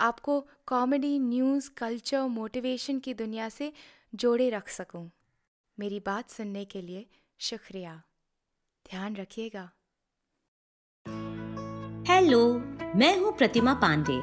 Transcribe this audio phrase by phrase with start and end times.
[0.00, 3.72] आपको comedy news culture motivation की दुनिया से
[4.14, 5.10] जोड़े रख सकूँ।
[5.78, 7.06] मेरी बात सुनने के लिए
[7.40, 7.94] शुक्रिया।
[8.90, 9.70] ध्यान रखिएगा।
[12.08, 12.40] हेलो
[12.96, 14.18] मैं हूँ प्रतिमा पांडे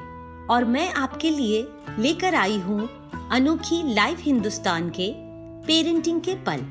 [0.53, 1.61] और मैं आपके लिए
[1.99, 2.87] लेकर आई हूँ
[3.31, 5.11] अनोखी लाइव हिंदुस्तान के
[5.67, 6.65] पेरेंटिंग के पल।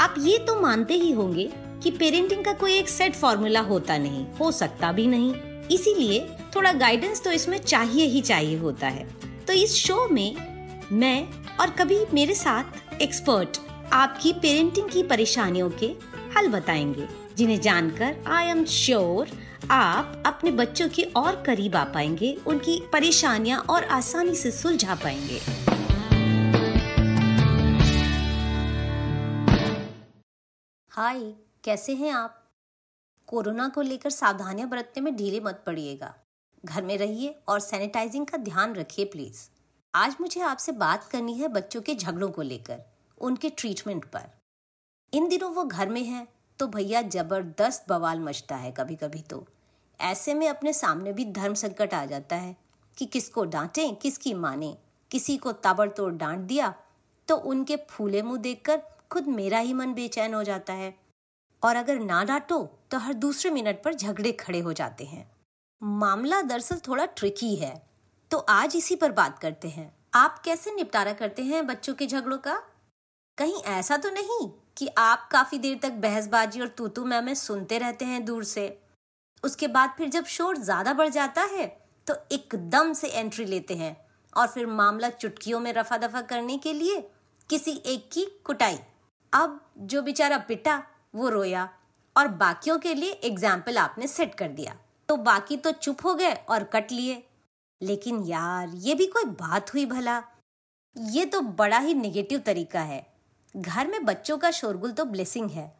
[0.00, 1.50] आप ये तो मानते ही होंगे
[1.82, 5.34] कि पेरेंटिंग का कोई एक सेट फॉर्मूला होता नहीं, हो सकता भी नहीं।
[5.68, 6.20] इसीलिए
[6.54, 9.06] थोड़ा गाइडेंस तो इसमें चाहिए ही चाहिए होता है।
[9.46, 13.58] तो इस शो में मैं और कभी मेरे साथ एक्सपर्ट
[13.92, 15.86] आपकी पेरेंटिंग की परेशानियों के
[16.36, 19.28] हल बताएँगे, जिन्हें जानकर आई एम श्योर
[19.70, 25.40] आप अपने बच्चों के और करीब आ पाएँगे, उनकी परेशानियाँ और आसानी से सुलझा पाएँगे।
[30.92, 31.20] हाय
[31.64, 32.44] कैसे हैं आप?
[33.26, 36.14] कोरोना को लेकर सावधानियाँ बरतने में ढीले मत पड़िएगा।
[36.64, 39.48] घर में रहिए और सैनिटाइजिंग का ध्यान रखिए प्लीज़
[39.94, 42.80] आज मुझे आपसे बात करनी है बच्चों के झगड़ों को लेकर,
[43.18, 44.30] उनके ट्रीटमेंट पर।
[45.12, 46.26] इन दिनों वो घर में हैं
[46.58, 49.44] तो भैया ज़बरदस्त बवाल मचता है कभी कभी तो।
[50.00, 52.56] ऐसे में अपने सामने भी धर्म संकट आ जाता है
[52.96, 54.76] कि किसको डांटें, किसकी माने,
[55.10, 56.74] किसी को ताबड़तोड़ डांट दिया
[57.28, 60.94] तो उनके फूले मुँह देखकर खुद मेरा ही मन बेचैन हो जाता है।
[61.62, 65.30] और अगर ना डांटो तो हर दूसरे मिनट पर झगड़े खड़े हो जाते हैं।
[65.82, 67.74] मामला दरअसल थोड़ा ट्रिकी है।
[68.30, 72.38] तो आज इसी पर बात करते हैं। आप कैसे निपटारा करते हैं बच्चों के झगड़ों
[72.38, 72.54] का?
[73.38, 77.78] कहीं ऐसा तो नहीं कि आप काफ़ी देर तक बहसबाजी और तूतू मैं में सुनते
[77.78, 78.66] रहते हैं दूर से।
[79.44, 81.66] उसके बाद फिर जब शोर ज़्यादा बढ़ जाता है
[82.06, 83.96] तो एकदम से एंट्री लेते हैं।
[84.32, 87.00] और फिर मामला चुटकियों में रफा दफ़ा करने के लिए
[87.50, 88.78] किसी एक की कुटाई।
[89.32, 90.82] अब जो बेचारा पिटा,
[91.14, 91.68] वो रोया।
[92.16, 94.76] और बाकियों के लिए एग्ज़ाम्पल आपने सेट कर दिया।
[95.08, 97.26] तो बाकी तो चुप हो गए और कट लिए।
[97.82, 100.22] लेकिन यार, ये भी कोई बात हुई भला।
[100.98, 103.12] ये तो बड़ा ही निगेटिव तरीका है।
[103.56, 105.76] घर में बच्चों का शोरगुल तो ब्लेसिंग है।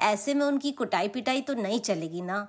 [0.00, 2.48] ऐसे में उनकी कुटाई पिटाई तो नहीं चलेगी ना।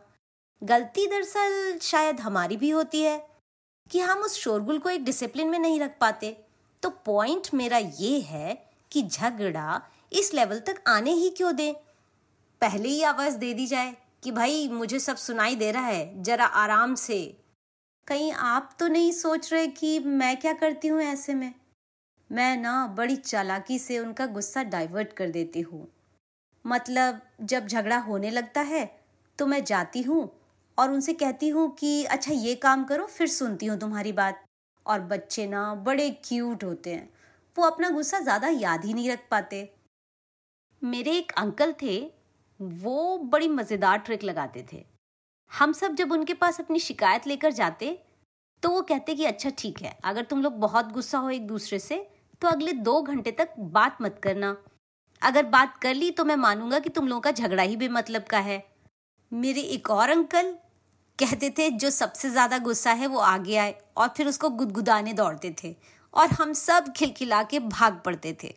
[0.63, 3.27] गलती दरअसल शायद हमारी भी होती है
[3.89, 6.43] कि हम उस शोरगुल को एक डिसिप्लिन में नहीं रख पाते।
[6.83, 11.73] तो पॉइंट मेरा ये है कि झगड़ा इस लेवल तक आने ही क्यों दे?
[12.61, 16.45] पहले ही आवाज़ दे दी जाए। कि भाई मुझे सब सुनाई दे रहा है, जरा
[16.45, 17.37] आराम से।
[18.07, 21.53] कहीं आप तो नहीं सोच रहे कि मैं क्या करती हूँ ऐसे में?
[22.29, 25.87] मैं ना बड़ी चालाकी से उनका गुस्सा डाइवर्ट कर देती हूँ।
[26.65, 28.85] मतलब जब झगड़ा होने लगता है
[29.39, 30.29] तो मैं जाती हूँ
[30.77, 34.43] और उनसे कहती हूँ कि अच्छा ये काम करो, फिर सुनती हूँ तुम्हारी बात।
[34.85, 37.09] और बच्चे ना बड़े क्यूट होते हैं।
[37.55, 39.69] वो अपना गुस्सा ज़्यादा याद ही नहीं रख पाते।
[40.81, 41.95] मेरे एक अंकल थे
[42.79, 44.83] वो बड़ी मज़ेदार ट्रिक लगाते थे।
[45.51, 47.97] हम सब जब उनके पास अपनी शिकायत लेकर जाते
[48.63, 51.79] तो वो कहते कि अच्छा ठीक है, अगर तुम लोग बहुत गुस्सा हो एक दूसरे
[51.81, 51.95] से
[52.41, 54.55] तो अगले दो घंटे तक बात मत करना।
[55.21, 58.39] अगर बात कर ली तो मैं मानूँगा कि तुम लोगों का झगड़ा ही बेमतलब का
[58.39, 58.63] है।
[59.31, 60.51] मेरे एक और अंकल
[61.19, 65.55] कहते थे, जो सबसे ज़्यादा गुस्सा है वो आगे आए और फिर उसको गुदगुदाने दौड़ते
[65.63, 65.75] थे
[66.13, 68.53] और हम सब खिलखिला के भाग पड़ते थे।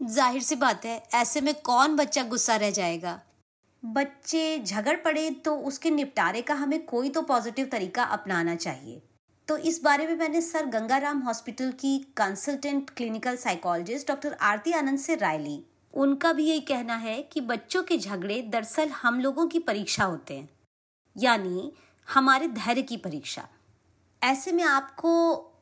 [0.00, 3.20] ज़ाहिर सी बात है, ऐसे में कौन बच्चा गुस्सा रह जाएगा?
[3.82, 9.00] बच्चे झगड़ पड़े तो उसके निपटारे का हमें कोई तो पॉजिटिव तरीका अपनाना चाहिए।
[9.48, 14.98] तो इस बारे में मैंने सर गंगाराम हॉस्पिटल की consultant clinical psychologist doctor Aarti Anand
[14.98, 15.62] से राय ली।
[15.94, 20.34] उनका भी यही कहना है कि बच्चों के झगड़े दरअसल हम लोगों की परीक्षा होते
[20.34, 20.48] हैं,
[21.16, 21.72] यानी
[22.08, 23.48] हमारे धैर्य की परीक्षा।
[24.22, 25.12] ऐसे में आपको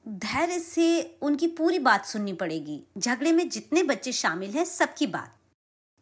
[0.09, 5.35] धैर्य से उनकी पूरी बात सुननी पड़ेगी। झगड़े में जितने बच्चे शामिल हैं, सबकी बात।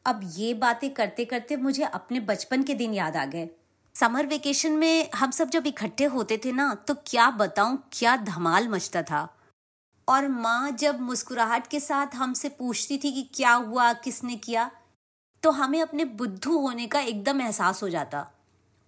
[0.07, 3.49] अब ये बातें करते करते मुझे अपने बचपन के दिन याद आ गए।
[3.95, 8.69] समर वेकेशन में हम सब जब इकट्ठे होते थे ना तो क्या बताऊँ, क्या धमाल
[8.69, 9.29] मचता था।
[10.09, 14.71] और माँ जब मुस्कुराहट के साथ हमसे पूछती थी कि क्या हुआ, किसने किया
[15.43, 18.27] तो हमें अपने बुद्धू होने का एकदम एहसास हो जाता।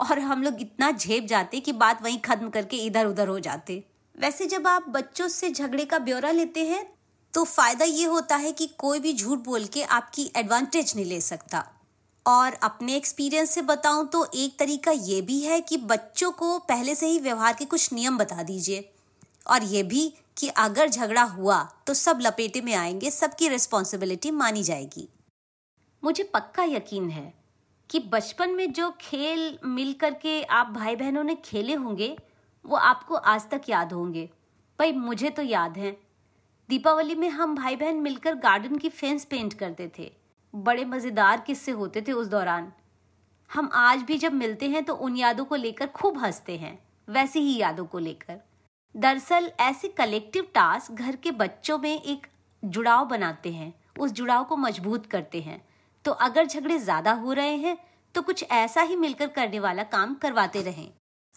[0.01, 3.83] और हम लोग इतना झेप जाते कि बात वहीं खत्म करके इधर उधर हो जाते।
[4.19, 6.85] वैसे जब आप बच्चों से झगड़े का ब्यौरा लेते हैं
[7.35, 11.21] तो फ़ायदा ये होता है कि कोई भी झूठ बोल के आपकी एडवांटेज नहीं ले
[11.21, 11.65] सकता।
[12.27, 16.95] और अपने एक्सपीरियंस से बताऊँ तो एक तरीका ये भी है कि बच्चों को पहले
[16.95, 18.89] से ही व्यवहार के कुछ नियम बता दीजिए।
[19.47, 24.63] और ये भी कि अगर झगड़ा हुआ तो सब लपेटे में आएँगे, सबकी रिस्पॉन्सिबिलिटी मानी
[24.63, 25.09] जाएगी।
[26.05, 27.33] मुझे पक्का यकीन है
[27.91, 32.17] कि बचपन में जो खेल मिल करके आप भाई बहनों ने खेले होंगे,
[32.65, 34.31] वो आपको आज तक याद होंगे।
[34.79, 36.08] भाई, मुझे तो याद है।
[36.69, 40.11] दीपावली में हम भाई बहन मिलकर गार्डन की फेंस पेंट करते थे।
[40.55, 42.73] बड़े मज़ेदार किस्से होते थे उस दौरान।
[43.51, 46.79] हम आज भी जब मिलते हैं तो उन यादों को लेकर खूब हँसते हैं,
[47.09, 48.41] वैसी ही यादों को लेकर।
[48.95, 52.27] दरअसल ऐसे कलेक्टिव टास्क घर के बच्चों में एक
[52.63, 55.61] जुड़ाव बनाते हैं, उस जुड़ाव को मज़बूत करते हैं।
[56.05, 57.77] तो अगर झगड़े ज़्यादा हो रहे हैं
[58.15, 60.89] तो कुछ ऐसा ही मिलकर करने वाला काम करवाते रहें।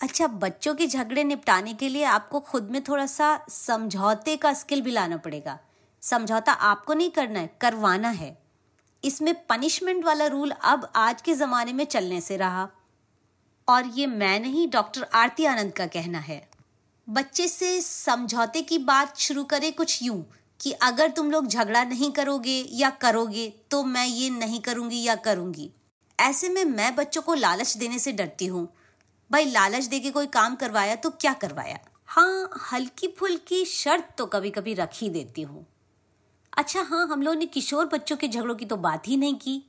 [0.01, 4.81] अच्छा बच्चों के झगड़े निपटाने के लिए आपको खुद में थोड़ा सा समझौते का स्किल
[4.81, 5.57] भी लाना पड़ेगा।
[6.03, 8.37] समझौता आपको नहीं करना है, करवाना है।
[9.03, 12.67] इसमें पनिशमेंट वाला रूल अब आज के ज़माने में चलने से रहा।
[13.67, 16.41] और ये मैं नहीं, डॉक्टर आरती आनंद का कहना है।
[17.07, 20.23] बच्चे से समझौते की बात शुरू करें कुछ यूँ
[20.59, 25.15] कि अगर तुम लोग झगड़ा नहीं करोगे या करोगे तो मैं ये नहीं करूँगी या
[25.21, 25.71] करूँगी।
[26.19, 28.67] ऐसे में मैं बच्चों को लालच देने से डरती हूँ।
[29.31, 31.77] भाई लालच दे के कोई काम करवाया तो क्या करवाया?
[32.05, 35.65] हाँ हल्की फुल्की शर्त तो कभी कभी रख ही देती हूँ।
[36.53, 39.61] अच्छा हाँ हम लोगों ने किशोर बच्चों के झगड़ों की तो बात ही नहीं की।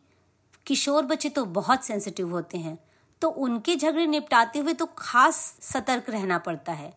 [0.66, 2.78] किशोर बच्चे तो बहुत सेंसिटिव होते हैं।
[3.22, 6.92] तो उनके झगड़े निपटाते हुए तो खास सतर्क रहना पड़ता है।